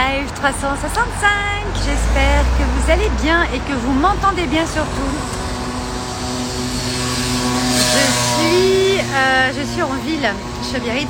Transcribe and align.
live 0.00 0.30
365. 0.36 1.28
J'espère 1.74 2.44
que 2.56 2.64
vous 2.64 2.90
allez 2.90 3.10
bien 3.22 3.42
et 3.54 3.58
que 3.58 3.74
vous 3.74 3.92
m'entendez 3.92 4.46
bien 4.46 4.64
surtout. 4.64 5.12
Je 7.92 8.04
suis, 8.32 8.98
euh, 8.98 9.50
je 9.58 9.62
suis 9.72 9.82
en 9.82 9.94
ville, 10.06 10.24
à 10.24 10.78
Biarritz 10.78 11.08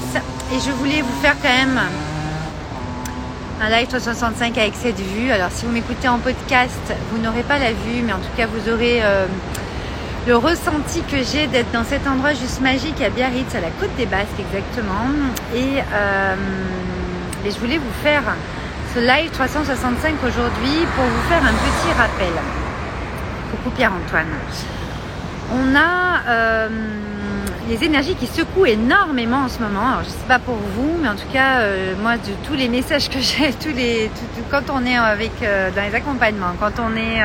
et 0.52 0.58
je 0.58 0.70
voulais 0.72 1.02
vous 1.02 1.20
faire 1.22 1.36
quand 1.40 1.48
même 1.48 1.80
un 3.62 3.68
live 3.68 3.86
365 3.86 4.58
avec 4.58 4.74
cette 4.74 4.98
vue. 4.98 5.30
Alors 5.30 5.50
si 5.52 5.66
vous 5.66 5.72
m'écoutez 5.72 6.08
en 6.08 6.18
podcast, 6.18 6.94
vous 7.12 7.18
n'aurez 7.18 7.42
pas 7.42 7.58
la 7.58 7.72
vue, 7.72 8.02
mais 8.04 8.12
en 8.12 8.18
tout 8.18 8.34
cas 8.36 8.46
vous 8.46 8.72
aurez 8.72 9.00
euh, 9.02 9.26
le 10.26 10.36
ressenti 10.36 11.02
que 11.02 11.22
j'ai 11.22 11.46
d'être 11.46 11.70
dans 11.70 11.84
cet 11.84 12.08
endroit 12.08 12.34
juste 12.34 12.60
magique 12.60 13.00
à 13.02 13.10
Biarritz, 13.10 13.54
à 13.54 13.60
la 13.60 13.70
côte 13.70 13.94
des 13.96 14.06
Basques 14.06 14.40
exactement. 14.40 15.10
Et 15.54 15.80
euh, 15.92 16.34
et 17.44 17.50
je 17.50 17.58
voulais 17.58 17.78
vous 17.78 17.92
faire 18.02 18.22
ce 18.94 18.98
live 18.98 19.30
365 19.30 20.14
aujourd'hui 20.26 20.84
pour 20.96 21.04
vous 21.04 21.28
faire 21.28 21.44
un 21.44 21.52
petit 21.52 21.92
rappel. 21.96 22.32
Coucou 23.50 23.70
Pierre-Antoine. 23.76 24.26
On 25.54 25.76
a 25.76 26.28
euh, 26.28 26.68
les 27.68 27.84
énergies 27.84 28.16
qui 28.16 28.26
secouent 28.26 28.66
énormément 28.66 29.44
en 29.44 29.48
ce 29.48 29.60
moment. 29.60 29.86
Alors, 29.86 30.02
je 30.02 30.08
ne 30.08 30.14
sais 30.14 30.26
pas 30.26 30.40
pour 30.40 30.56
vous, 30.56 30.98
mais 31.00 31.08
en 31.08 31.14
tout 31.14 31.28
cas, 31.32 31.60
euh, 31.60 31.94
moi, 32.02 32.16
de 32.16 32.32
tous 32.48 32.54
les 32.54 32.68
messages 32.68 33.08
que 33.08 33.18
j'ai, 33.20 33.52
tous 33.52 33.74
les, 33.74 34.10
quand 34.50 34.62
on 34.72 34.84
est 34.84 34.96
avec 34.96 35.32
euh, 35.42 35.70
dans 35.70 35.82
les 35.82 35.94
accompagnements, 35.94 36.54
quand 36.58 36.82
on 36.82 36.96
est 36.96 37.22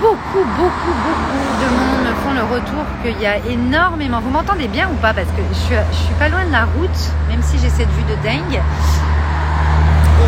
beaucoup, 0.00 0.44
beaucoup, 0.56 0.94
beaucoup 1.06 1.52
de 1.62 1.68
monde 1.70 2.08
me 2.08 2.14
font 2.22 2.32
le 2.32 2.54
retour 2.54 2.84
qu'il 3.04 3.22
y 3.22 3.26
a 3.26 3.36
énormément. 3.48 4.18
Vous 4.20 4.30
m'entendez 4.30 4.66
bien 4.66 4.88
ou 4.88 4.94
pas? 4.94 5.14
Parce 5.14 5.28
que 5.28 5.42
je 5.52 5.76
je 5.92 5.96
suis 5.96 6.14
pas 6.14 6.28
loin 6.28 6.44
de 6.44 6.50
la 6.50 6.64
route, 6.64 7.00
même 7.28 7.42
si 7.42 7.56
j'ai 7.58 7.70
cette 7.70 7.90
vue 7.90 8.02
de 8.02 8.20
dingue. 8.24 8.60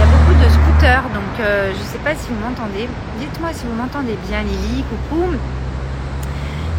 A 0.03 0.05
beaucoup 0.05 0.35
de 0.35 0.49
scooters, 0.49 1.05
donc 1.15 1.39
euh, 1.39 1.73
je 1.73 1.79
ne 1.79 1.85
sais 1.85 1.99
pas 1.99 2.17
si 2.17 2.27
vous 2.29 2.41
m'entendez. 2.41 2.89
Dites-moi 3.21 3.51
si 3.53 3.65
vous 3.67 3.75
m'entendez 3.75 4.19
bien, 4.29 4.43
Lily, 4.43 4.83
coucou. 4.83 5.27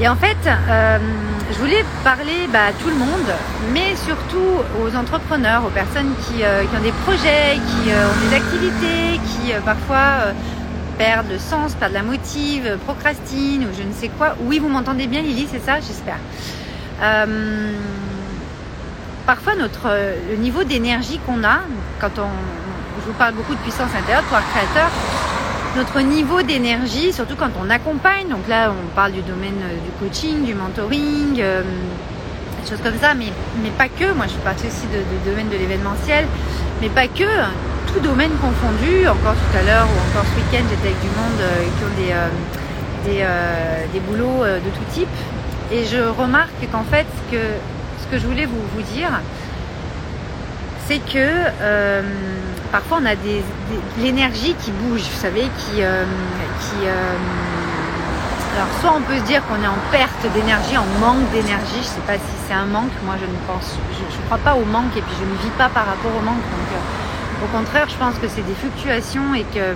Et 0.01 0.09
en 0.09 0.17
fait, 0.17 0.35
euh, 0.45 0.97
je 1.49 1.57
voulais 1.57 1.85
parler 2.03 2.49
bah, 2.51 2.65
à 2.67 2.73
tout 2.73 2.89
le 2.89 2.95
monde, 2.95 3.31
mais 3.73 3.95
surtout 3.95 4.59
aux 4.81 4.93
entrepreneurs, 4.97 5.63
aux 5.65 5.69
personnes 5.69 6.11
qui, 6.25 6.43
euh, 6.43 6.63
qui 6.65 6.75
ont 6.75 6.81
des 6.81 6.91
projets, 6.91 7.55
qui 7.55 7.91
ont 7.91 8.27
des 8.27 8.35
activités, 8.35 9.21
qui 9.25 9.53
parfois 9.63 10.33
perdre 10.97 11.29
le 11.31 11.39
sens, 11.39 11.73
perdre 11.75 11.95
la 11.95 12.03
motive, 12.03 12.77
procrastine 12.85 13.63
ou 13.63 13.69
je 13.77 13.87
ne 13.87 13.93
sais 13.93 14.09
quoi. 14.09 14.35
Oui, 14.41 14.59
vous 14.59 14.67
m'entendez 14.67 15.07
bien, 15.07 15.21
Lily, 15.21 15.47
c'est 15.49 15.63
ça, 15.63 15.75
j'espère. 15.75 16.17
Parfois, 19.25 19.55
notre, 19.55 19.87
le 20.29 20.35
niveau 20.35 20.65
d'énergie 20.65 21.21
qu'on 21.25 21.45
a, 21.45 21.59
quand 22.01 22.19
on, 22.19 22.27
je 23.03 23.11
vous 23.11 23.17
parle 23.17 23.33
beaucoup 23.33 23.53
de 23.53 23.59
puissance 23.59 23.89
intérieure, 23.97 24.23
pouvoir 24.23 24.43
créateur, 24.51 24.89
notre 25.75 25.99
niveau 26.01 26.41
d'énergie, 26.41 27.11
surtout 27.11 27.35
quand 27.35 27.49
on 27.59 27.69
accompagne, 27.69 28.27
donc 28.29 28.47
là 28.47 28.71
on 28.71 28.95
parle 28.95 29.11
du 29.11 29.21
domaine 29.21 29.59
euh, 29.63 29.75
du 29.83 29.91
coaching, 29.99 30.45
du 30.45 30.53
mentoring, 30.53 31.39
euh, 31.39 31.63
des 32.63 32.69
choses 32.69 32.79
comme 32.81 32.97
ça, 33.01 33.13
mais, 33.13 33.33
mais 33.61 33.71
pas 33.71 33.89
que, 33.89 34.13
moi 34.13 34.25
je 34.27 34.33
fais 34.33 34.43
partie 34.43 34.67
aussi 34.67 34.87
du 34.87 35.29
domaine 35.29 35.49
de 35.49 35.57
l'événementiel, 35.57 36.25
mais 36.81 36.89
pas 36.89 37.07
que, 37.07 37.27
tout 37.87 37.99
domaine 37.99 38.31
confondu. 38.41 39.07
Encore 39.07 39.33
tout 39.35 39.57
à 39.57 39.63
l'heure 39.63 39.87
ou 39.87 40.09
encore 40.09 40.25
ce 40.31 40.35
week-end, 40.37 40.65
j'étais 40.69 40.87
avec 40.87 41.01
du 41.01 41.07
monde 41.07 41.41
euh, 41.41 41.63
qui 41.75 41.83
ont 41.83 41.95
des, 41.97 43.11
des, 43.11 43.25
des, 43.91 43.99
boulots 43.99 44.45
de 44.45 44.69
tout 44.69 44.93
type. 44.93 45.07
Et 45.71 45.85
je 45.85 45.97
remarque 45.97 46.49
qu'en 46.71 46.83
fait, 46.83 47.05
ce 47.17 47.35
que, 47.35 47.43
ce 48.01 48.07
que 48.07 48.17
je 48.17 48.25
voulais 48.25 48.45
vous, 48.45 48.61
vous 48.75 48.81
dire, 48.81 49.11
c'est 50.87 50.99
que 50.99 51.51
parfois 52.73 52.97
on 53.01 53.05
a 53.05 53.15
l'énergie 54.01 54.53
qui 54.55 54.71
bouge, 54.71 55.01
vous 55.01 55.21
savez, 55.21 55.43
qui, 55.43 55.75
qui 55.77 56.87
alors 58.53 58.69
soit 58.81 58.93
on 58.93 59.01
peut 59.01 59.17
se 59.17 59.25
dire 59.25 59.41
qu'on 59.47 59.57
est 59.63 59.67
en 59.67 59.81
perte 59.89 60.21
d'énergie, 60.33 60.77
en 60.77 60.85
manque 61.01 61.25
d'énergie, 61.31 61.81
je 61.81 61.89
ne 61.89 61.95
sais 61.97 62.05
pas 62.05 62.17
si 62.21 62.33
c'est 62.45 62.53
un 62.53 62.65
manque, 62.65 62.93
moi 63.03 63.15
je 63.17 63.25
ne 63.25 63.37
pense, 63.49 63.73
je 63.97 64.17
ne 64.17 64.25
crois 64.25 64.37
pas 64.37 64.53
au 64.53 64.65
manque 64.65 64.93
et 64.95 65.01
puis 65.01 65.15
je 65.17 65.25
ne 65.25 65.33
vis 65.41 65.53
pas 65.57 65.69
par 65.69 65.85
rapport 65.87 66.13
au 66.13 66.21
manque. 66.21 66.45
Donc 66.53 66.69
au 67.45 67.49
contraire, 67.49 67.89
je 67.89 67.97
pense 67.97 68.13
que 68.21 68.27
c'est 68.27 68.45
des 68.45 68.53
fluctuations 68.53 69.33
et 69.33 69.41
que 69.49 69.73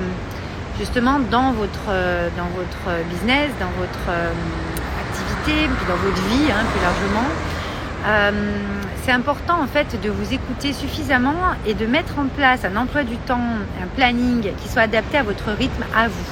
justement 0.77 1.17
dans 1.17 1.53
votre, 1.53 1.89
dans 2.37 2.49
votre 2.53 3.01
business, 3.09 3.49
dans 3.57 3.73
votre 3.81 4.09
euh, 4.13 4.29
activité, 5.01 5.65
puis 5.65 5.85
dans 5.89 5.97
votre 5.97 6.21
vie 6.29 6.45
hein, 6.53 6.61
plus 6.69 6.81
largement, 6.85 7.29
euh, 8.05 8.31
c'est 9.03 9.11
important 9.11 9.61
en 9.61 9.67
fait 9.67 9.99
de 10.01 10.09
vous 10.09 10.33
écouter 10.33 10.73
suffisamment 10.73 11.35
et 11.65 11.73
de 11.73 11.85
mettre 11.85 12.19
en 12.19 12.25
place 12.25 12.65
un 12.65 12.75
emploi 12.75 13.03
du 13.03 13.17
temps, 13.17 13.39
un 13.81 13.87
planning 13.95 14.49
qui 14.61 14.69
soit 14.69 14.83
adapté 14.83 15.17
à 15.17 15.23
votre 15.23 15.51
rythme, 15.51 15.83
à 15.95 16.07
vous. 16.07 16.31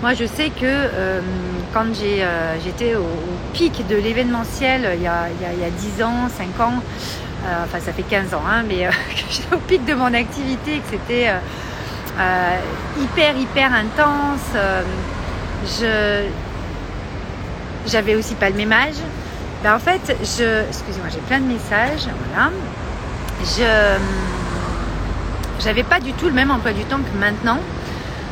Moi, 0.00 0.14
je 0.14 0.26
sais 0.26 0.50
que 0.50 0.62
euh, 0.64 1.20
quand 1.74 1.86
j'étais 2.64 2.94
au, 2.94 3.06
pic 3.52 3.86
de 3.88 3.96
l'événementiel 3.96 4.90
il, 4.94 5.02
y 5.02 5.06
a, 5.06 5.26
il 5.52 5.60
y 5.60 5.64
a 5.64 5.70
10 5.70 6.02
ans, 6.02 6.28
5 6.28 6.60
ans, 6.60 6.82
euh, 7.46 7.64
enfin 7.64 7.78
ça 7.78 7.92
fait 7.92 8.02
15 8.02 8.34
ans, 8.34 8.42
hein, 8.48 8.64
mais 8.68 8.86
euh, 8.86 8.90
j'étais 9.30 9.54
au 9.54 9.58
pic 9.58 9.84
de 9.84 9.94
mon 9.94 10.12
activité, 10.12 10.78
que 10.78 10.90
c'était 10.90 11.28
euh, 11.28 12.56
hyper 13.00 13.36
hyper 13.36 13.72
intense. 13.72 14.50
j'avais 17.86 18.16
aussi 18.16 18.34
pas 18.34 18.50
le 18.50 18.56
même 18.56 18.72
âge. 18.72 18.96
Ben, 19.62 19.74
en 19.74 19.78
fait, 19.78 20.00
je, 20.20 20.66
excusez-moi, 20.68 21.08
j'ai 21.12 21.20
plein 21.20 21.40
de 21.40 21.46
messages, 21.46 22.08
voilà. 22.32 22.50
Je, 23.42 23.98
j'avais 25.62 25.82
pas 25.82 26.00
du 26.00 26.12
tout 26.12 26.26
le 26.26 26.32
même 26.32 26.50
emploi 26.50 26.72
du 26.72 26.84
temps 26.84 26.98
que 26.98 27.18
maintenant. 27.18 27.58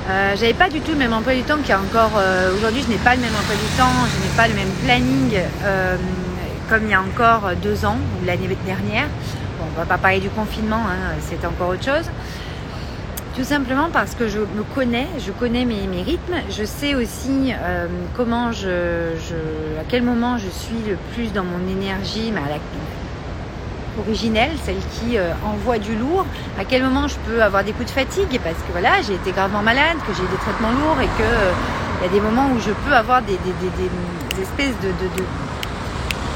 Euh, 0.09 0.35
j'avais 0.39 0.55
pas 0.55 0.69
du 0.69 0.81
tout 0.81 0.93
le 0.93 0.99
même 0.99 1.13
emploi 1.13 1.35
du 1.35 1.43
temps 1.43 1.57
qu'il 1.57 1.71
y 1.71 1.73
a 1.73 1.81
encore 1.81 2.13
aujourd'hui. 2.57 2.83
Je 2.83 2.93
n'ai 2.93 2.99
pas 2.99 3.17
le 3.17 3.21
même 3.21 3.35
emploi 3.35 3.57
du 3.57 3.77
temps, 3.77 4.07
je 4.07 4.23
n'ai 4.23 4.37
pas 4.37 4.47
le 4.47 4.55
même 4.55 4.71
planning 4.85 5.41
comme 6.69 6.85
il 6.85 6.91
y 6.91 6.95
a 6.95 7.01
encore 7.01 7.55
deux 7.63 7.85
ans 7.85 7.97
ou 7.97 8.27
l'année 8.27 8.49
dernière. 8.65 9.07
Bon, 9.59 9.67
on 9.75 9.79
va 9.79 9.87
pas 9.87 9.99
parler 9.99 10.21
du 10.21 10.29
confinement, 10.29 10.83
hein, 10.89 11.15
c'est 11.21 11.45
encore 11.47 11.71
autre 11.71 11.85
chose. 11.85 12.11
Tout 13.37 13.45
simplement 13.45 13.91
parce 13.93 14.15
que 14.15 14.29
je 14.29 14.39
me 14.39 14.63
connais, 14.75 15.07
je 15.19 15.31
connais 15.31 15.67
mes, 15.67 16.03
rythmes, 16.03 16.37
je 16.49 16.65
sais 16.65 16.95
aussi 16.95 17.53
euh, 17.53 17.87
comment 18.17 18.51
je, 18.51 19.13
à 19.79 19.85
quel 19.87 20.03
moment 20.05 20.39
je 20.39 20.49
suis 20.49 20.89
le 20.89 20.97
plus 21.13 21.35
dans 21.35 21.45
mon 21.45 21.61
énergie, 21.71 22.33
originelle, 24.01 24.53
celle 24.65 24.77
qui 24.77 25.19
euh, 25.19 25.33
envoie 25.45 25.79
du 25.79 25.95
lourd, 25.97 26.25
à 26.59 26.65
quel 26.65 26.83
moment 26.83 27.09
je 27.09 27.17
peux 27.27 27.43
avoir 27.43 27.63
des 27.63 27.73
coups 27.73 27.87
de 27.87 27.91
fatigue, 27.91 28.41
parce 28.43 28.57
que 28.57 28.73
voilà, 28.73 29.03
j'ai 29.07 29.15
été 29.15 29.33
gravement 29.33 29.63
malade, 29.63 29.99
que 30.07 30.15
j'ai 30.15 30.23
des 30.23 30.39
traitements 30.39 30.73
lourds 30.73 31.01
et 31.03 31.07
que 31.19 31.23
euh, 31.23 31.53
il 32.01 32.07
y 32.07 32.09
a 32.09 32.13
des 32.13 32.21
moments 32.21 32.49
où 32.55 32.59
je 32.59 32.73
peux 32.87 32.95
avoir 32.95 33.21
des, 33.21 33.39
espèces 34.41 34.77
de 34.83 34.93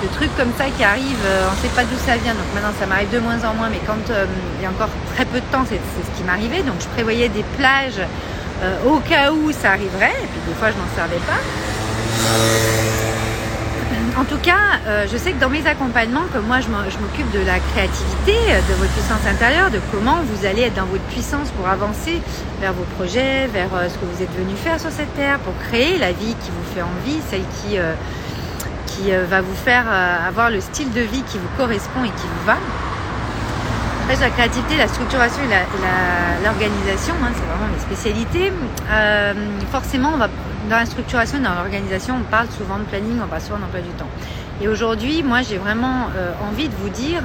trucs 0.09 0.35
comme 0.37 0.53
ça 0.57 0.65
qui 0.77 0.83
arrivent, 0.85 1.27
euh, 1.27 1.49
on 1.51 1.55
ne 1.55 1.61
sait 1.61 1.75
pas 1.75 1.85
d'où 1.85 1.97
ça 1.99 2.17
vient, 2.17 2.33
donc 2.33 2.49
maintenant 2.55 2.73
ça 2.79 2.87
m'arrive 2.87 3.11
de 3.11 3.19
moins 3.19 3.43
en 3.45 3.55
moins, 3.55 3.69
mais 3.69 3.81
quand 3.87 4.11
euh, 4.11 4.25
il 4.59 4.63
y 4.63 4.67
a 4.67 4.71
encore 4.71 4.89
très 5.15 5.25
peu 5.25 5.41
de 5.41 5.47
temps, 5.53 5.65
c'est 5.69 5.77
ce 5.77 6.17
qui 6.17 6.25
m'arrivait, 6.25 6.63
donc 6.63 6.77
je 6.81 6.89
prévoyais 6.89 7.29
des 7.29 7.45
plages 7.57 8.01
euh, 8.01 8.89
au 8.89 8.99
cas 9.01 9.33
où 9.33 9.53
ça 9.53 9.73
arriverait, 9.73 10.17
et 10.23 10.27
puis 10.27 10.41
des 10.49 10.55
fois 10.55 10.69
je 10.71 10.77
n'en 10.77 10.89
servais 10.97 11.21
pas. 11.27 11.41
En 14.19 14.25
tout 14.25 14.39
cas, 14.43 15.07
je 15.11 15.17
sais 15.17 15.33
que 15.33 15.41
dans 15.41 15.49
mes 15.49 15.67
accompagnements, 15.67 16.27
comme 16.33 16.45
moi 16.45 16.59
je 16.61 16.69
m'occupe 16.69 17.31
de 17.33 17.39
la 17.47 17.59
créativité, 17.73 18.35
de 18.69 18.75
votre 18.75 18.91
puissance 18.93 19.25
intérieure, 19.27 19.71
de 19.71 19.81
comment 19.93 20.19
vous 20.23 20.45
allez 20.47 20.63
être 20.63 20.75
dans 20.75 20.85
votre 20.85 21.05
puissance 21.05 21.49
pour 21.57 21.69
avancer 21.69 22.21
vers 22.61 22.73
vos 22.73 22.85
projets, 22.99 23.47
vers 23.47 23.71
ce 23.89 23.95
que 23.95 24.05
vous 24.05 24.23
êtes 24.23 24.37
venu 24.37 24.57
faire 24.57 24.79
sur 24.79 24.91
cette 24.91 25.15
terre, 25.15 25.39
pour 25.39 25.55
créer 25.69 25.97
la 25.97 26.13
vie 26.13 26.35
qui 26.43 26.51
vous 26.51 26.75
fait 26.75 26.83
envie, 26.83 27.21
celle 27.31 27.45
qui 27.63 27.79
qui 29.01 29.13
euh, 29.13 29.25
va 29.29 29.41
vous 29.41 29.55
faire 29.55 29.85
euh, 29.89 30.29
avoir 30.29 30.51
le 30.51 30.61
style 30.61 30.93
de 30.93 31.01
vie 31.01 31.23
qui 31.23 31.39
vous 31.39 31.49
correspond 31.57 32.05
et 32.05 32.09
qui 32.09 32.27
vous 32.27 32.47
va. 32.47 32.57
Après, 34.03 34.21
la 34.21 34.31
créativité, 34.31 34.77
la 34.77 34.89
structuration 34.89 35.43
et 35.45 36.45
l'organisation, 36.45 37.15
hein, 37.23 37.31
c'est 37.33 37.45
vraiment 37.45 37.73
mes 37.73 37.81
spécialités. 37.81 38.53
Euh, 38.91 39.35
forcément, 39.71 40.13
dans 40.19 40.77
la 40.77 40.87
structuration 40.87 41.39
et 41.39 41.43
dans 41.43 41.55
l'organisation, 41.55 42.17
on 42.21 42.25
parle 42.25 42.49
souvent 42.51 42.79
de 42.79 42.85
planning, 42.85 43.21
on 43.23 43.29
parle 43.29 43.43
souvent 43.43 43.59
d'emploi 43.59 43.81
du 43.81 43.91
temps. 43.91 44.09
Et 44.61 44.69
aujourd'hui, 44.69 45.23
moi, 45.23 45.43
j'ai 45.43 45.59
vraiment 45.59 46.09
envie 46.47 46.69
de 46.69 46.75
vous 46.75 46.89
dire, 46.91 47.23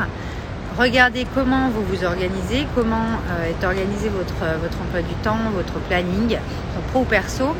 regardez 0.77 1.25
comment 1.33 1.69
vous 1.69 1.83
vous 1.83 2.05
organisez, 2.05 2.67
comment 2.75 3.19
est 3.49 3.65
organisé 3.65 4.07
votre, 4.09 4.45
votre 4.61 4.77
emploi 4.81 5.01
du 5.01 5.15
temps, 5.15 5.37
votre 5.53 5.79
planning, 5.89 6.37
pro 6.91 7.01
ou 7.01 7.05
perso. 7.05 7.55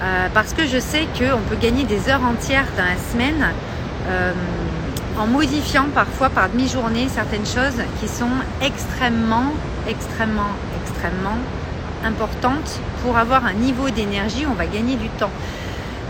Euh, 0.00 0.28
parce 0.32 0.52
que 0.52 0.64
je 0.64 0.78
sais 0.78 1.06
qu'on 1.18 1.40
peut 1.48 1.56
gagner 1.60 1.82
des 1.84 2.08
heures 2.08 2.22
entières 2.22 2.66
dans 2.76 2.84
la 2.84 2.96
semaine 3.12 3.48
euh, 4.08 4.32
en 5.18 5.26
modifiant 5.26 5.86
parfois 5.92 6.30
par 6.30 6.48
demi-journée 6.50 7.08
certaines 7.12 7.46
choses 7.46 7.82
qui 8.00 8.06
sont 8.06 8.30
extrêmement, 8.62 9.52
extrêmement, 9.88 10.52
extrêmement 10.84 11.38
importantes 12.04 12.78
pour 13.02 13.18
avoir 13.18 13.44
un 13.44 13.54
niveau 13.54 13.90
d'énergie 13.90 14.46
où 14.46 14.50
on 14.52 14.54
va 14.54 14.66
gagner 14.66 14.94
du 14.94 15.08
temps. 15.08 15.32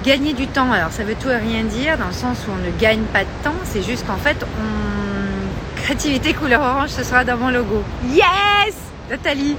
Gagner 0.04 0.34
du 0.34 0.46
temps, 0.46 0.70
alors 0.70 0.90
ça 0.90 1.02
veut 1.04 1.14
tout 1.14 1.30
et 1.30 1.36
rien 1.36 1.64
dire 1.64 1.96
dans 1.96 2.08
le 2.08 2.12
sens 2.12 2.44
où 2.46 2.50
on 2.52 2.64
ne 2.64 2.78
gagne 2.78 3.04
pas 3.12 3.20
de 3.20 3.42
temps, 3.42 3.56
c'est 3.64 3.82
juste 3.82 4.06
qu'en 4.06 4.18
fait 4.18 4.36
on 4.42 5.82
créativité 5.82 6.34
couleur 6.34 6.60
orange, 6.60 6.90
ce 6.90 7.02
sera 7.02 7.24
dans 7.24 7.38
mon 7.38 7.48
logo. 7.48 7.82
Yes 8.10 8.74
Nathalie 9.08 9.56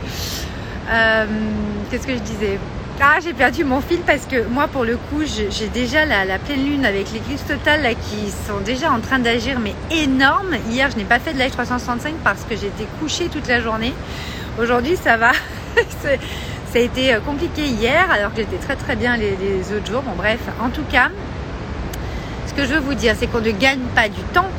euh, 0.91 1.25
Qu'est-ce 1.89 2.05
que 2.05 2.13
je 2.13 2.19
disais? 2.19 2.59
Ah, 3.01 3.19
j'ai 3.24 3.34
perdu 3.34 3.63
mon 3.63 3.80
fil 3.80 4.00
parce 4.00 4.25
que 4.25 4.46
moi, 4.48 4.68
pour 4.68 4.84
le 4.84 4.98
coup, 4.98 5.22
j'ai 5.25 5.68
déjà 5.68 6.06
la, 6.06 6.38
pleine 6.38 6.66
lune 6.66 6.86
avec 6.86 7.12
l'éclipse 7.13 7.46
totale 7.46 7.81
là, 7.81 7.94
qui 7.94 8.30
sont 8.48 8.60
déjà 8.60 8.92
en 8.92 9.00
train 9.00 9.19
d'agir, 9.19 9.57
mais 9.60 9.74
énorme. 9.90 10.56
Hier, 10.69 10.90
je 10.92 10.98
n'ai 10.98 11.06
pas 11.06 11.19
fait 11.19 11.34
de 11.34 11.40
live 11.40 11.51
365 11.51 12.16
parce 12.24 12.44
que 12.44 12.56
j'étais 12.56 12.86
couchée 13.00 13.30
toute 13.30 13.48
la 13.48 13.62
journée. 13.62 13.94
Aujourd'hui, 14.62 14.98
ça 14.98 15.16
va. 15.16 15.31
ça 16.01 16.10
a 16.75 16.80
été 16.80 17.13
euh, 17.13 17.19
compliqué 17.22 17.68
hier, 17.68 18.12
alors 18.12 18.31
que 18.31 18.42
j'étais 18.42 18.57
très 18.57 18.75
très 18.75 18.98
bien 18.98 19.16
les, 19.16 19.74
autres 19.74 19.90
jours. 19.90 20.01
Bon, 20.01 20.16
bref, 20.18 20.40
en 20.62 20.69
tout 20.69 20.86
cas, 20.92 21.10
ce 22.48 22.54
que 22.54 22.66
je 22.66 22.74
veux 22.74 22.81
vous 22.81 22.96
dire, 22.96 23.16
c'est 23.18 23.28
qu'on 23.28 23.40
ne 23.40 23.51
gagne 23.51 23.80
pas 23.96 24.10
du 24.10 24.22
temps. 24.34 24.50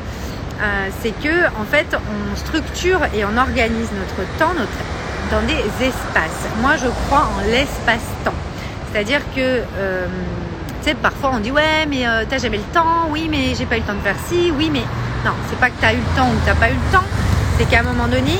Euh, 0.62 0.88
c'est 1.02 1.18
que 1.22 1.46
en 1.60 1.64
fait, 1.70 1.94
on 1.94 2.36
structure 2.36 3.00
et 3.14 3.24
on 3.24 3.36
organise 3.36 3.90
notre 3.92 4.38
temps, 4.38 4.54
notre 4.54 4.99
dans 5.30 5.40
des 5.46 5.62
espaces. 5.86 6.48
Moi, 6.60 6.72
je 6.76 6.88
crois 7.06 7.28
en 7.36 7.40
l'espace-temps. 7.50 8.34
C'est-à-dire 8.92 9.20
que, 9.34 9.62
euh, 9.78 10.06
tu 10.82 10.88
sais, 10.88 10.94
parfois 10.94 11.30
on 11.34 11.38
dit 11.38 11.52
ouais, 11.52 11.86
mais 11.88 12.06
euh, 12.06 12.24
t'as 12.28 12.38
jamais 12.38 12.56
le 12.56 12.74
temps, 12.74 13.06
oui, 13.10 13.28
mais 13.30 13.54
j'ai 13.56 13.66
pas 13.66 13.76
eu 13.76 13.80
le 13.80 13.86
temps 13.86 13.94
de 13.94 14.00
faire 14.00 14.16
ci, 14.26 14.52
oui, 14.56 14.70
mais 14.72 14.82
non, 15.24 15.32
c'est 15.48 15.58
pas 15.58 15.68
que 15.68 15.80
t'as 15.80 15.92
eu 15.92 15.98
le 15.98 16.16
temps 16.16 16.26
ou 16.26 16.34
t'as 16.44 16.54
pas 16.54 16.70
eu 16.70 16.74
le 16.74 16.92
temps, 16.92 17.04
c'est 17.56 17.68
qu'à 17.68 17.80
un 17.80 17.82
moment 17.84 18.08
donné, 18.08 18.36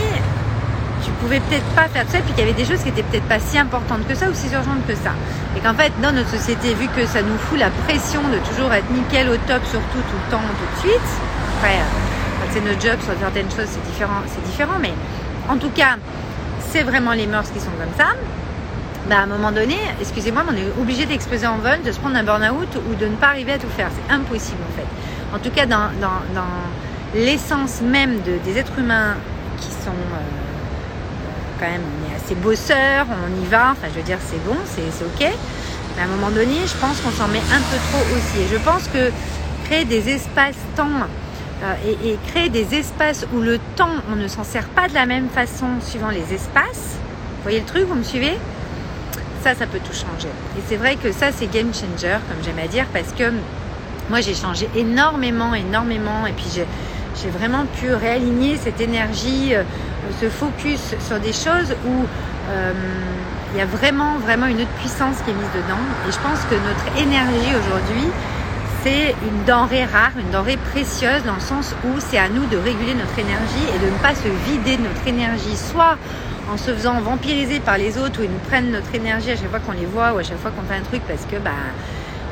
tu 1.04 1.10
pouvais 1.12 1.38
peut-être 1.40 1.66
pas 1.76 1.86
faire 1.88 2.04
ça, 2.08 2.18
puis 2.18 2.32
qu'il 2.34 2.44
y 2.44 2.48
avait 2.48 2.56
des 2.56 2.64
choses 2.64 2.82
qui 2.82 2.88
étaient 2.88 3.04
peut-être 3.04 3.28
pas 3.28 3.38
si 3.38 3.58
importantes 3.58 4.06
que 4.08 4.14
ça 4.14 4.28
ou 4.28 4.34
si 4.34 4.46
urgentes 4.52 4.84
que 4.88 4.94
ça. 4.94 5.12
Et 5.56 5.60
qu'en 5.60 5.74
fait, 5.74 5.92
dans 6.02 6.12
notre 6.12 6.30
société, 6.30 6.74
vu 6.74 6.88
que 6.88 7.06
ça 7.06 7.22
nous 7.22 7.38
fout 7.38 7.58
la 7.58 7.70
pression 7.86 8.20
de 8.22 8.38
toujours 8.50 8.72
être 8.72 8.90
nickel 8.90 9.28
au 9.28 9.36
top, 9.46 9.62
surtout 9.70 10.02
tout 10.02 10.18
le 10.26 10.30
temps, 10.30 10.42
tout 10.42 10.82
de 10.82 10.88
suite, 10.88 11.10
après, 11.58 11.76
euh, 11.76 12.50
c'est 12.52 12.64
notre 12.64 12.80
job 12.80 12.98
sur 13.04 13.14
certaines 13.20 13.50
choses, 13.50 13.68
c'est 13.70 13.84
différent, 13.86 14.20
c'est 14.26 14.42
différent, 14.44 14.78
mais 14.80 14.92
en 15.48 15.56
tout 15.56 15.70
cas, 15.70 15.96
c'est 16.70 16.82
vraiment 16.82 17.12
les 17.12 17.26
mœurs 17.26 17.50
qui 17.50 17.58
sont 17.58 17.70
comme 17.70 17.94
ça, 17.98 18.12
bah 19.08 19.16
à 19.18 19.22
un 19.22 19.26
moment 19.26 19.50
donné, 19.50 19.76
excusez-moi, 20.00 20.44
on 20.48 20.54
est 20.54 20.80
obligé 20.80 21.04
d'exploser 21.04 21.46
en 21.46 21.58
vol, 21.58 21.82
de 21.84 21.90
se 21.90 21.98
prendre 21.98 22.16
un 22.16 22.22
burn-out 22.22 22.68
ou 22.88 22.94
de 22.94 23.06
ne 23.06 23.16
pas 23.16 23.28
arriver 23.28 23.52
à 23.52 23.58
tout 23.58 23.68
faire. 23.76 23.88
C'est 23.90 24.12
impossible 24.12 24.58
en 24.68 24.76
fait. 24.76 24.86
En 25.34 25.38
tout 25.38 25.50
cas, 25.50 25.66
dans, 25.66 25.90
l'essence 27.14 27.80
même 27.80 28.20
de, 28.22 28.38
des 28.44 28.58
êtres 28.58 28.78
humains 28.78 29.16
qui 29.58 29.66
sont 29.66 29.90
euh, 29.90 30.20
quand 31.58 31.66
même 31.66 31.82
assez 32.16 32.36
bosseurs, 32.36 33.06
on 33.08 33.42
y 33.42 33.46
va, 33.46 33.72
enfin 33.72 33.88
je 33.92 33.98
veux 33.98 34.04
dire 34.04 34.18
c'est 34.24 34.42
bon, 34.44 34.56
c'est 34.64 34.82
ok. 35.04 35.32
Mais 35.96 36.02
à 36.02 36.04
un 36.04 36.08
moment 36.08 36.30
donné, 36.30 36.54
je 36.66 36.76
pense 36.76 37.00
qu'on 37.00 37.10
s'en 37.10 37.26
met 37.28 37.38
un 37.38 37.60
peu 37.70 37.78
trop 37.90 38.02
aussi. 38.14 38.44
Et 38.44 38.48
je 38.52 38.58
pense 38.58 38.86
que 38.86 39.10
créer 39.64 39.84
des 39.84 40.08
espaces-temps 40.08 41.08
euh, 41.62 41.74
et, 42.04 42.16
créer 42.28 42.48
des 42.48 42.74
espaces 42.74 43.26
où 43.34 43.40
le 43.40 43.58
temps, 43.76 43.96
on 44.10 44.16
ne 44.16 44.28
s'en 44.28 44.44
sert 44.44 44.66
pas 44.68 44.88
de 44.88 44.94
la 44.94 45.04
même 45.04 45.28
façon 45.28 45.66
suivant 45.80 46.10
les 46.10 46.34
espaces. 46.34 46.96
Vous 46.96 47.42
voyez 47.42 47.60
le 47.60 47.66
truc, 47.66 47.84
vous 47.86 47.94
me 47.94 48.02
suivez? 48.02 48.38
Ça, 49.42 49.54
ça 49.54 49.66
peut 49.66 49.78
tout 49.78 49.92
changer. 49.92 50.28
Et 50.56 50.62
c'est 50.66 50.76
vrai 50.76 50.96
que 50.96 51.12
ça, 51.12 51.32
c'est 51.32 51.50
game 51.50 51.72
changer, 51.74 52.18
comme 52.28 52.42
j'aime 52.44 52.58
à 52.62 52.66
dire, 52.66 52.86
parce 52.92 53.12
que 53.12 53.32
moi, 54.08 54.20
j'ai 54.20 54.34
changé 54.34 54.68
énormément, 54.74 55.54
énormément, 55.54 56.26
et 56.26 56.32
puis 56.32 56.46
j'ai 56.54 57.30
vraiment 57.30 57.66
pu 57.78 57.92
réaligner 57.92 58.56
cette 58.56 58.80
énergie, 58.80 59.54
euh, 59.54 59.62
ce 60.20 60.28
focus 60.28 60.94
sur 61.06 61.20
des 61.20 61.32
choses 61.32 61.74
où 61.86 62.06
euh, 62.50 62.72
il 63.52 63.58
y 63.58 63.62
a 63.62 63.66
vraiment, 63.66 64.18
vraiment 64.18 64.46
une 64.46 64.60
autre 64.62 64.76
puissance 64.78 65.16
qui 65.24 65.30
est 65.30 65.34
mise 65.34 65.52
dedans. 65.54 65.82
Et 66.08 66.12
je 66.12 66.18
pense 66.18 66.40
que 66.48 66.54
notre 66.54 67.02
énergie 67.02 67.54
aujourd'hui, 67.54 68.08
c'est 68.82 69.14
une 69.22 69.44
denrée 69.44 69.84
rare, 69.84 70.12
une 70.18 70.30
denrée 70.30 70.56
précieuse 70.56 71.22
dans 71.24 71.34
le 71.34 71.40
sens 71.40 71.74
où 71.84 71.88
c'est 71.98 72.18
à 72.18 72.28
nous 72.28 72.46
de 72.46 72.56
réguler 72.56 72.94
notre 72.94 73.18
énergie 73.18 73.66
et 73.74 73.78
de 73.78 73.90
ne 73.90 73.98
pas 73.98 74.14
se 74.14 74.28
vider 74.48 74.76
de 74.76 74.82
notre 74.82 75.06
énergie, 75.06 75.56
soit 75.56 75.96
en 76.52 76.56
se 76.56 76.72
faisant 76.72 77.00
vampiriser 77.00 77.60
par 77.60 77.76
les 77.76 77.98
autres 77.98 78.20
où 78.20 78.24
ils 78.24 78.30
nous 78.30 78.38
prennent 78.48 78.70
notre 78.70 78.94
énergie 78.94 79.30
à 79.30 79.36
chaque 79.36 79.50
fois 79.50 79.60
qu'on 79.60 79.72
les 79.72 79.86
voit 79.86 80.12
ou 80.14 80.18
à 80.18 80.22
chaque 80.22 80.38
fois 80.38 80.50
qu'on 80.50 80.62
fait 80.62 80.80
un 80.80 80.84
truc 80.84 81.02
parce 81.06 81.24
que 81.30 81.36
bah 81.36 81.50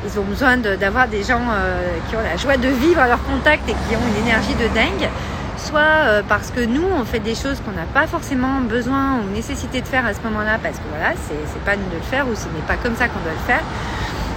ils 0.05 0.19
ont 0.19 0.23
besoin 0.23 0.57
d'avoir 0.57 1.07
des 1.07 1.23
gens 1.23 1.41
euh, 1.51 1.97
qui 2.09 2.15
ont 2.15 2.21
la 2.21 2.37
joie 2.37 2.57
de 2.57 2.69
vivre 2.69 3.01
à 3.01 3.07
leur 3.07 3.23
contact 3.23 3.67
et 3.67 3.73
qui 3.73 3.95
ont 3.95 4.07
une 4.15 4.25
énergie 4.25 4.55
de 4.55 4.73
dingue, 4.73 5.09
soit 5.57 5.79
euh, 5.81 6.21
parce 6.27 6.51
que 6.51 6.61
nous 6.61 6.85
on 6.97 7.03
fait 7.03 7.19
des 7.19 7.35
choses 7.35 7.61
qu'on 7.65 7.73
n'a 7.73 7.87
pas 7.93 8.07
forcément 8.07 8.61
besoin 8.61 9.19
ou 9.19 9.35
nécessité 9.35 9.81
de 9.81 9.87
faire 9.87 10.05
à 10.05 10.13
ce 10.13 10.21
moment-là 10.23 10.57
parce 10.63 10.77
que 10.77 10.83
voilà, 10.89 11.13
c'est 11.27 11.63
pas 11.65 11.75
nous 11.75 11.89
de 11.89 11.95
le 11.95 12.09
faire 12.09 12.27
ou 12.27 12.33
ce 12.33 12.45
n'est 12.45 12.65
pas 12.65 12.77
comme 12.81 12.95
ça 12.95 13.07
qu'on 13.07 13.19
doit 13.19 13.33
le 13.33 13.45
faire. 13.45 13.61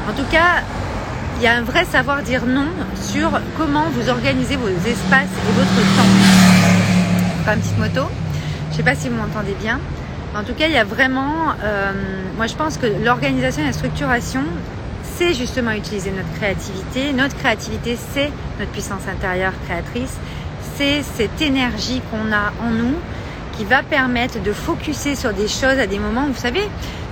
En 0.09 0.13
tout 0.13 0.29
cas, 0.33 0.63
il 1.37 1.43
y 1.43 1.47
a 1.47 1.55
un 1.55 1.63
vrai 1.63 1.85
savoir 1.85 2.23
dire 2.23 2.47
non 2.47 2.69
sur 2.95 3.31
comment 3.57 3.85
vous 3.91 4.09
organisez 4.09 4.57
vos 4.57 4.69
espaces 4.69 5.33
et 5.49 5.53
votre 5.53 5.77
temps. 5.97 7.45
Pas 7.45 7.55
une 7.55 7.61
petite 7.61 7.79
moto. 7.79 8.09
Je 8.69 8.73
ne 8.73 8.77
sais 8.77 8.83
pas 8.83 8.95
si 8.95 9.09
vous 9.09 9.17
m'entendez 9.17 9.57
bien. 9.61 9.81
En 10.35 10.45
tout 10.45 10.55
cas, 10.55 10.67
il 10.67 10.73
y 10.73 10.79
a 10.79 10.85
vraiment, 10.85 11.53
euh, 11.63 11.93
moi 12.37 12.47
je 12.47 12.55
pense 12.55 12.79
que 12.79 12.87
l'organisation 13.05 13.63
et 13.63 13.67
la 13.67 13.73
structuration, 13.73 14.43
c'est 15.17 15.35
justement 15.35 15.73
utiliser 15.73 16.11
notre 16.11 16.33
créativité. 16.37 17.13
Notre 17.13 17.37
créativité, 17.37 17.99
c'est 18.15 18.31
notre 18.59 18.71
puissance 18.71 19.03
intérieure 19.09 19.53
créatrice. 19.67 20.17
C'est 20.77 21.03
cette 21.03 21.43
énergie 21.43 22.01
qu'on 22.11 22.33
a 22.33 22.53
en 22.67 22.71
nous 22.71 22.95
qui 23.57 23.65
va 23.65 23.83
permettre 23.83 24.43
de 24.43 24.53
focuser 24.53 25.15
sur 25.15 25.35
des 25.35 25.49
choses 25.49 25.79
à 25.79 25.87
des 25.87 25.99
moments 25.99 26.27
vous 26.27 26.41
savez, 26.41 26.63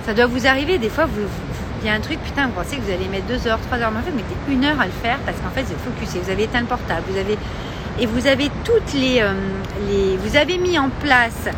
ça 0.05 0.13
doit 0.13 0.25
vous 0.25 0.47
arriver. 0.47 0.79
Des 0.79 0.89
fois, 0.89 1.05
vous, 1.05 1.27
il 1.81 1.87
y 1.87 1.89
a 1.89 1.93
un 1.93 1.99
truc, 1.99 2.19
putain, 2.23 2.47
vous 2.47 2.53
pensez 2.53 2.77
que 2.77 2.81
vous 2.81 2.91
allez 2.91 3.07
mettre 3.07 3.25
2 3.25 3.47
heures, 3.47 3.59
3 3.67 3.79
heures, 3.79 3.91
mais 3.91 3.99
en 3.99 4.03
fait, 4.03 4.11
mettez 4.11 4.35
une 4.49 4.63
heure 4.65 4.79
à 4.79 4.85
le 4.85 4.91
faire 4.91 5.17
parce 5.25 5.37
qu'en 5.37 5.49
fait, 5.49 5.63
vous 5.63 5.71
êtes 5.71 5.81
focusé, 5.81 6.19
vous 6.19 6.29
avez 6.29 6.43
éteint 6.43 6.61
le 6.61 6.67
portable, 6.67 7.03
vous 7.09 7.17
avez 7.17 7.37
et 7.99 8.05
vous 8.05 8.27
avez 8.27 8.49
toutes 8.63 8.93
les, 8.93 9.21
euh, 9.21 9.33
les, 9.89 10.17
vous 10.17 10.35
avez 10.35 10.57
mis 10.57 10.79
en 10.79 10.89
place 10.89 11.49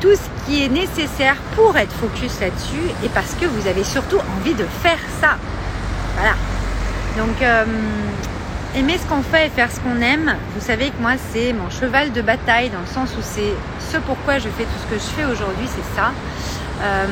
tout 0.00 0.14
ce 0.14 0.46
qui 0.46 0.64
est 0.64 0.68
nécessaire 0.68 1.36
pour 1.56 1.76
être 1.76 1.92
focus 1.92 2.40
là-dessus 2.40 2.90
et 3.04 3.08
parce 3.08 3.34
que 3.34 3.46
vous 3.46 3.66
avez 3.66 3.84
surtout 3.84 4.18
envie 4.36 4.54
de 4.54 4.64
faire 4.82 4.98
ça. 5.20 5.36
Voilà. 6.16 6.34
Donc, 7.16 7.42
euh, 7.42 7.64
aimer 8.76 8.98
ce 8.98 9.06
qu'on 9.06 9.22
fait 9.22 9.46
et 9.46 9.50
faire 9.50 9.70
ce 9.72 9.80
qu'on 9.80 10.00
aime, 10.00 10.34
vous 10.54 10.64
savez 10.64 10.90
que 10.90 11.00
moi, 11.00 11.12
c'est 11.32 11.52
mon 11.52 11.70
cheval 11.70 12.12
de 12.12 12.22
bataille 12.22 12.70
dans 12.70 12.80
le 12.80 12.86
sens 12.86 13.10
où 13.18 13.22
c'est 13.22 13.54
ce 13.90 13.96
pourquoi 13.98 14.38
je 14.38 14.48
fais 14.48 14.64
tout 14.64 14.78
ce 14.88 14.94
que 14.94 15.00
je 15.00 15.14
fais 15.16 15.24
aujourd'hui, 15.24 15.66
c'est 15.66 15.96
ça. 15.96 16.12
Euh, 16.82 17.06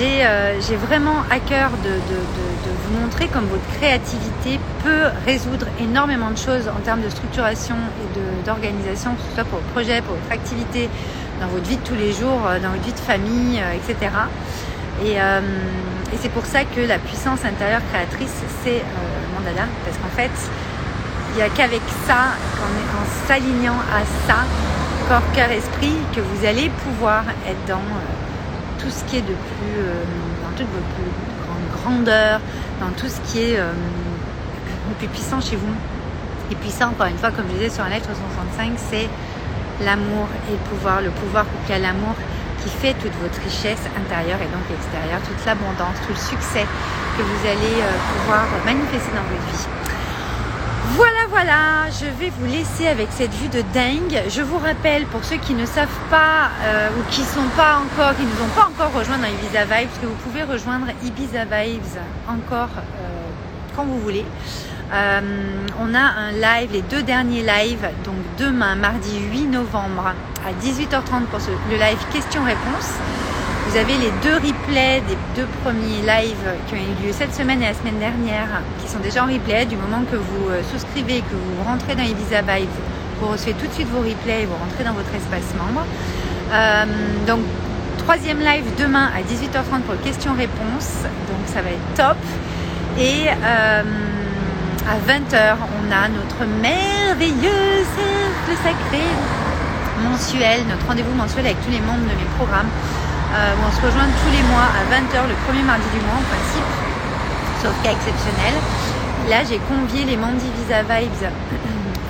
euh, 0.00 0.60
j'ai 0.60 0.76
vraiment 0.76 1.22
à 1.30 1.38
cœur 1.40 1.70
de, 1.84 1.90
vous 1.90 3.00
montrer 3.00 3.26
comme 3.28 3.46
votre 3.46 3.66
créativité 3.78 4.58
peut 4.84 5.06
résoudre 5.26 5.66
énormément 5.80 6.30
de 6.30 6.36
choses 6.36 6.68
en 6.68 6.80
termes 6.80 7.02
de 7.02 7.08
structuration 7.08 7.74
et 7.74 8.46
d'organisation, 8.46 9.14
que 9.14 9.22
ce 9.28 9.34
soit 9.34 9.44
pour 9.44 9.58
vos 9.58 9.70
projets, 9.72 10.02
pour 10.02 10.14
votre 10.14 10.32
activité, 10.32 10.88
dans 11.40 11.48
votre 11.48 11.64
vie 11.64 11.76
de 11.76 11.82
tous 11.82 11.94
les 11.94 12.12
jours, 12.12 12.46
euh, 12.46 12.58
dans 12.60 12.70
votre 12.70 12.82
vie 12.82 12.92
de 12.92 12.98
famille, 12.98 13.60
euh, 13.60 13.74
etc. 13.74 14.10
Et, 15.04 15.16
c'est 16.20 16.30
pour 16.30 16.44
ça 16.44 16.62
que 16.64 16.80
la 16.80 16.98
puissance 16.98 17.44
intérieure 17.44 17.80
créatrice, 17.90 18.42
c'est 18.62 18.82
Mandala, 19.34 19.66
parce 19.84 19.96
qu'en 19.96 20.14
fait, 20.14 20.30
il 21.30 21.36
n'y 21.36 21.42
a 21.42 21.48
qu'avec 21.48 21.80
ça, 22.06 22.36
en 22.60 23.26
s'alignant 23.26 23.80
à 23.90 24.04
ça, 24.28 24.44
corps, 25.08 25.22
cœur, 25.34 25.50
esprit, 25.50 25.96
que 26.14 26.20
vous 26.20 26.46
allez 26.46 26.70
pouvoir 26.84 27.24
être 27.48 27.64
dans 27.66 27.80
tout 28.82 28.90
ce 28.90 29.04
qui 29.04 29.16
est 29.16 29.22
de 29.22 29.34
plus, 29.34 29.78
dans 30.42 30.50
toute 30.56 30.66
votre 30.74 30.92
plus 30.98 31.10
grande 31.46 31.66
grandeur, 31.78 32.40
dans 32.80 32.90
tout 32.98 33.08
ce 33.08 33.20
qui 33.30 33.38
est 33.38 33.58
euh, 33.58 33.72
plus 34.98 35.08
puissant 35.08 35.40
chez 35.40 35.56
vous. 35.56 35.74
Et 36.50 36.54
puissant, 36.56 36.88
encore 36.88 37.06
une 37.06 37.16
fois, 37.16 37.30
comme 37.30 37.46
je 37.48 37.54
disais 37.54 37.70
sur 37.70 37.84
un 37.84 37.88
lettre 37.88 38.10
65, 38.12 38.72
c'est 38.76 39.08
l'amour 39.84 40.26
et 40.48 40.52
le 40.52 40.58
pouvoir. 40.68 41.00
Le 41.00 41.10
pouvoir 41.10 41.46
y 41.68 41.72
a 41.72 41.78
l'amour 41.78 42.14
qui 42.62 42.68
fait 42.68 42.94
toute 42.94 43.14
votre 43.22 43.40
richesse 43.42 43.82
intérieure 43.96 44.38
et 44.42 44.50
donc 44.50 44.66
extérieure, 44.70 45.20
toute 45.26 45.44
l'abondance, 45.46 45.96
tout 46.06 46.12
le 46.12 46.20
succès 46.20 46.66
que 47.16 47.22
vous 47.22 47.42
allez 47.46 47.78
euh, 47.80 47.90
pouvoir 48.12 48.44
manifester 48.64 49.10
dans 49.14 49.26
votre 49.26 49.46
vie. 49.50 49.66
Voilà, 50.90 51.26
voilà, 51.30 51.90
je 51.90 52.06
vais 52.06 52.30
vous 52.38 52.46
laisser 52.46 52.86
avec 52.86 53.08
cette 53.10 53.32
vue 53.34 53.48
de 53.48 53.62
dingue. 53.72 54.20
Je 54.28 54.42
vous 54.42 54.58
rappelle, 54.58 55.06
pour 55.06 55.24
ceux 55.24 55.36
qui 55.36 55.54
ne 55.54 55.64
savent 55.64 55.88
pas 56.10 56.50
euh, 56.64 56.88
ou 56.90 57.10
qui 57.10 57.22
sont 57.22 57.48
pas 57.56 57.78
encore, 57.78 58.14
qui 58.16 58.22
nous 58.22 58.44
ont 58.44 58.54
pas 58.54 58.66
encore 58.66 58.92
rejoint 58.92 59.16
dans 59.16 59.28
Ibiza 59.28 59.64
Vibes, 59.64 59.88
que 60.00 60.06
vous 60.06 60.16
pouvez 60.16 60.42
rejoindre 60.42 60.86
Ibiza 61.04 61.44
Vibes 61.44 61.98
encore 62.28 62.70
euh, 62.76 63.30
quand 63.76 63.84
vous 63.84 64.00
voulez. 64.00 64.24
Euh, 64.92 65.20
on 65.80 65.94
a 65.94 66.00
un 66.00 66.32
live, 66.32 66.72
les 66.72 66.82
deux 66.82 67.02
derniers 67.02 67.42
lives, 67.42 67.88
donc 68.04 68.16
demain, 68.38 68.74
mardi 68.74 69.20
8 69.20 69.46
novembre 69.46 70.12
à 70.44 70.52
18h30 70.62 71.26
pour 71.30 71.40
le 71.70 71.76
live 71.76 71.98
questions-réponses. 72.12 72.98
Vous 73.72 73.78
avez 73.78 73.96
les 73.96 74.12
deux 74.22 74.34
replays 74.34 75.00
des 75.08 75.16
deux 75.34 75.48
premiers 75.64 76.02
lives 76.04 76.46
qui 76.66 76.74
ont 76.74 76.76
eu 76.76 77.06
lieu 77.06 77.10
cette 77.10 77.34
semaine 77.34 77.62
et 77.62 77.68
la 77.68 77.72
semaine 77.72 77.98
dernière, 77.98 78.60
qui 78.78 78.86
sont 78.86 78.98
déjà 78.98 79.24
en 79.24 79.26
replay. 79.26 79.64
Du 79.64 79.76
moment 79.76 80.02
que 80.04 80.16
vous 80.16 80.50
euh, 80.50 80.60
souscrivez, 80.70 81.20
que 81.22 81.32
vous 81.32 81.64
rentrez 81.64 81.94
dans 81.94 82.02
Ibiza 82.02 82.42
vous 83.18 83.28
recevez 83.28 83.54
tout 83.54 83.66
de 83.66 83.72
suite 83.72 83.88
vos 83.88 84.00
replays 84.00 84.42
et 84.42 84.44
vous 84.44 84.56
rentrez 84.60 84.84
dans 84.84 84.92
votre 84.92 85.08
espace 85.14 85.54
membre. 85.56 85.86
Euh, 86.52 86.84
donc, 87.26 87.40
troisième 87.96 88.40
live 88.40 88.64
demain 88.78 89.08
à 89.16 89.22
18h30 89.22 89.80
pour 89.86 89.98
questions-réponses. 90.04 91.08
Donc, 91.30 91.40
ça 91.46 91.62
va 91.62 91.70
être 91.70 91.94
top. 91.96 92.18
Et, 92.98 93.28
euh, 93.30 93.82
à 94.84 94.96
20h, 94.98 95.56
on 95.80 95.90
a 95.90 96.08
notre 96.10 96.44
merveilleux 96.60 97.86
cercle 97.96 98.58
sacré 98.62 99.02
mensuel, 100.02 100.60
notre 100.68 100.86
rendez-vous 100.86 101.14
mensuel 101.14 101.46
avec 101.46 101.64
tous 101.64 101.70
les 101.70 101.80
membres 101.80 102.02
de 102.02 102.16
mes 102.20 102.28
programmes, 102.36 102.68
euh, 103.32 103.54
où 103.56 103.66
on 103.66 103.72
se 103.72 103.80
rejoint 103.80 104.04
tous 104.04 104.30
les 104.30 104.42
mois 104.44 104.68
à 104.68 104.84
20h, 104.92 105.28
le 105.28 105.34
premier 105.46 105.62
mardi 105.62 105.86
du 105.94 106.00
mois 106.04 106.20
en 106.20 106.26
principe, 106.28 106.68
sauf 107.62 107.72
cas 107.82 107.92
exceptionnel. 107.92 108.54
Là, 109.28 109.44
j'ai 109.48 109.58
convié 109.58 110.04
les 110.04 110.16
membres 110.16 110.36
d'Ivisa 110.36 110.82
Vibes 110.82 111.32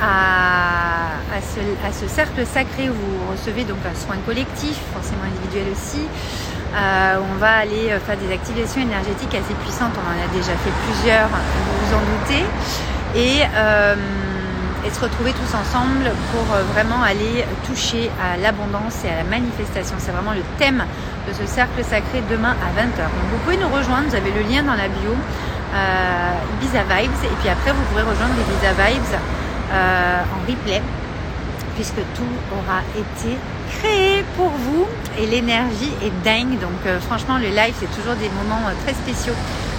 à, 0.02 1.38
ce, 1.92 2.08
cercle 2.08 2.44
sacré 2.44 2.88
où 2.90 2.94
vous 2.94 3.30
recevez 3.30 3.64
donc 3.64 3.78
un 3.86 3.94
soin 3.94 4.16
collectif, 4.26 4.76
forcément 4.92 5.22
individuel 5.24 5.66
aussi. 5.70 6.06
Euh, 6.74 7.18
on 7.30 7.38
va 7.38 7.58
aller 7.58 7.90
euh, 7.90 8.00
faire 8.00 8.16
des 8.16 8.32
activations 8.32 8.80
énergétiques 8.80 9.34
assez 9.34 9.54
puissantes. 9.62 9.92
On 9.94 10.08
en 10.08 10.18
a 10.18 10.28
déjà 10.34 10.52
fait 10.58 10.72
plusieurs, 10.88 11.28
vous 11.28 11.86
vous 11.86 11.94
en 11.94 12.02
doutez. 12.02 12.44
Et, 13.14 13.42
et 14.84 14.90
se 14.90 15.00
retrouver 15.00 15.32
tous 15.32 15.54
ensemble 15.54 16.10
pour 16.32 16.42
vraiment 16.74 17.02
aller 17.02 17.44
toucher 17.66 18.10
à 18.20 18.36
l'abondance 18.36 19.04
et 19.04 19.08
à 19.08 19.16
la 19.16 19.24
manifestation. 19.24 19.96
C'est 19.98 20.12
vraiment 20.12 20.32
le 20.32 20.42
thème 20.58 20.84
de 21.28 21.32
ce 21.32 21.46
cercle 21.46 21.84
sacré 21.84 22.22
demain 22.30 22.56
à 22.58 22.68
20h. 22.74 22.98
Donc 22.98 23.26
vous 23.30 23.38
pouvez 23.44 23.56
nous 23.56 23.68
rejoindre, 23.68 24.08
vous 24.08 24.16
avez 24.16 24.32
le 24.32 24.42
lien 24.42 24.62
dans 24.62 24.74
la 24.74 24.88
bio, 24.88 25.14
Ibiza 26.58 26.82
Vibes. 26.82 27.24
Et 27.24 27.36
puis 27.40 27.48
après, 27.48 27.72
vous 27.72 27.82
pourrez 27.90 28.02
rejoindre 28.02 28.34
Ibiza 28.34 28.72
Vibes 28.72 29.18
euh, 29.72 30.22
en 30.34 30.50
replay 30.50 30.82
puisque 31.74 32.02
tout 32.14 32.32
aura 32.52 32.80
été 32.96 33.36
créé 33.70 34.24
pour 34.36 34.50
vous 34.50 34.86
et 35.18 35.26
l'énergie 35.26 35.92
est 36.02 36.12
dingue. 36.24 36.58
Donc 36.60 36.84
euh, 36.86 37.00
franchement, 37.00 37.38
le 37.38 37.48
live, 37.48 37.74
c'est 37.78 37.90
toujours 37.96 38.14
des 38.14 38.28
moments 38.28 38.68
euh, 38.68 38.72
très 38.84 38.94
spéciaux. 38.94 39.34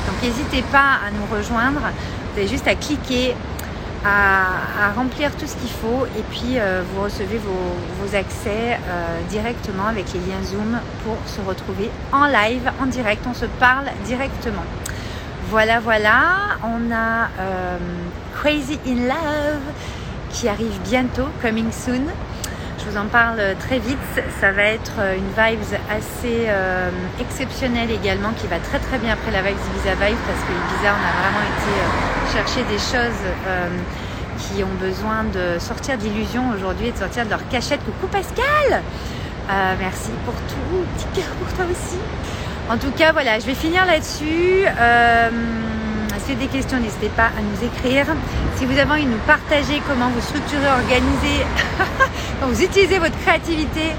Donc 0.07 0.21
n'hésitez 0.21 0.63
pas 0.71 0.99
à 1.05 1.11
nous 1.11 1.25
rejoindre. 1.35 1.81
Vous 1.81 2.39
avez 2.39 2.47
juste 2.47 2.67
à 2.67 2.75
cliquer, 2.75 3.35
à, 4.05 4.91
remplir 4.95 5.31
tout 5.35 5.47
ce 5.47 5.55
qu'il 5.55 5.69
faut 5.69 6.05
et 6.17 6.23
puis 6.29 6.57
vous 6.93 7.01
recevez 7.01 7.37
vos, 7.37 8.15
accès 8.15 8.77
directement 9.29 9.87
avec 9.87 10.05
les 10.13 10.19
liens 10.19 10.43
Zoom 10.43 10.77
pour 11.03 11.17
se 11.25 11.41
retrouver 11.41 11.89
en 12.11 12.25
live, 12.25 12.69
en 12.81 12.85
direct. 12.85 13.25
On 13.27 13.33
se 13.33 13.45
parle 13.45 13.85
directement. 14.05 14.65
Voilà, 15.49 15.79
voilà. 15.79 16.57
On 16.63 16.93
a 16.93 17.29
Crazy 18.35 18.79
in 18.85 19.07
Love 19.07 19.61
qui 20.29 20.49
arrive 20.49 20.79
bientôt, 20.83 21.27
coming 21.41 21.71
soon. 21.71 22.07
Je 22.83 22.91
vous 22.91 22.97
en 22.97 23.05
parle 23.05 23.39
très 23.59 23.79
vite. 23.79 23.97
Ça 24.41 24.51
va 24.51 24.63
être 24.63 24.99
une 25.15 25.29
vibes 25.29 25.79
assez 25.89 26.47
euh, 26.47 26.89
exceptionnelle 27.19 27.89
également, 27.91 28.31
qui 28.35 28.47
va 28.47 28.59
très 28.59 28.79
très 28.79 28.97
bien 28.97 29.13
après 29.13 29.31
la 29.31 29.41
vibes 29.41 29.57
Ibiza 29.73 29.93
Vibe, 29.93 30.17
parce 30.27 30.41
que 30.41 30.51
Ibiza, 30.51 30.91
on 30.91 31.03
a 31.07 31.13
vraiment 31.21 31.43
été 31.53 31.71
euh, 31.79 32.33
chercher 32.33 32.63
des 32.63 32.79
choses 32.79 33.23
euh, 33.47 33.69
qui 34.37 34.63
ont 34.63 34.75
besoin 34.81 35.23
de 35.23 35.59
sortir 35.59 35.97
d'illusions 35.97 36.51
aujourd'hui 36.53 36.87
et 36.87 36.91
de 36.91 36.97
sortir 36.97 37.25
de 37.25 37.29
leur 37.29 37.47
cachette. 37.47 37.79
Coucou 37.85 38.07
Pascal 38.07 38.81
Merci 39.79 40.09
pour 40.25 40.33
tout. 40.33 40.85
Petit 40.97 41.21
cœur 41.21 41.29
pour 41.35 41.53
toi 41.53 41.65
aussi. 41.69 41.97
En 42.69 42.77
tout 42.77 42.91
cas, 42.91 43.11
voilà, 43.11 43.39
je 43.39 43.45
vais 43.45 43.55
finir 43.55 43.85
là-dessus 43.85 44.65
avez 46.31 46.35
des 46.35 46.47
questions, 46.47 46.79
n'hésitez 46.79 47.09
pas 47.09 47.25
à 47.37 47.41
nous 47.41 47.67
écrire. 47.67 48.05
Si 48.55 48.65
vous 48.65 48.77
avez 48.77 48.91
envie 48.91 49.05
de 49.05 49.11
nous 49.11 49.25
partager 49.27 49.81
comment 49.87 50.09
vous 50.09 50.21
structurez, 50.21 50.67
organisez, 50.67 51.45
vous 52.41 52.61
utilisez 52.61 52.99
votre 52.99 53.17
créativité 53.19 53.91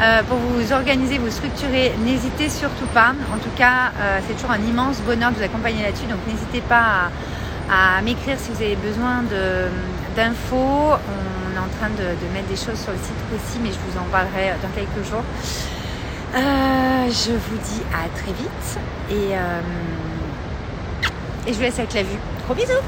euh, 0.00 0.22
pour 0.22 0.38
vous 0.38 0.72
organiser, 0.72 1.18
vous 1.18 1.30
structurer, 1.30 1.92
n'hésitez 2.04 2.48
surtout 2.48 2.86
pas. 2.94 3.14
En 3.32 3.38
tout 3.38 3.54
cas, 3.56 3.92
euh, 3.98 4.18
c'est 4.26 4.34
toujours 4.34 4.50
un 4.50 4.60
immense 4.60 5.00
bonheur 5.00 5.30
de 5.32 5.36
vous 5.36 5.42
accompagner 5.42 5.82
là-dessus. 5.82 6.06
Donc 6.06 6.18
n'hésitez 6.26 6.60
pas 6.60 7.10
à, 7.70 8.00
m'écrire 8.02 8.36
si 8.38 8.50
vous 8.52 8.62
avez 8.62 8.76
besoin 8.76 9.22
d'infos. 10.16 10.56
On 10.56 11.56
est 11.56 11.58
en 11.58 11.70
train 11.78 11.90
de, 11.90 12.32
mettre 12.32 12.48
des 12.48 12.56
choses 12.56 12.80
sur 12.80 12.92
le 12.92 12.98
site 12.98 13.20
aussi, 13.34 13.58
mais 13.62 13.70
je 13.70 13.78
vous 13.86 13.98
en 13.98 14.04
parlerai 14.10 14.54
dans 14.62 14.70
quelques 14.70 15.06
jours. 15.08 15.24
Euh, 16.34 17.08
je 17.08 17.32
vous 17.32 17.58
dis 17.64 17.82
à 17.92 18.08
très 18.18 18.32
vite 18.32 18.78
et 19.10 19.34
et 21.46 21.52
je 21.52 21.56
vous 21.56 21.62
laisse 21.62 21.78
avec 21.78 21.94
la 21.94 22.02
vue. 22.02 22.18
Gros 22.46 22.54
bisous 22.54 22.82